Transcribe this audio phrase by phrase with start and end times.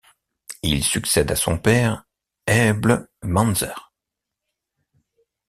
[0.63, 2.05] Il succède à son père
[2.47, 3.91] Ebles Manzer.